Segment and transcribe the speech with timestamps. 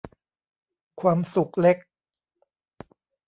[1.01, 1.77] ความสุขเล็ก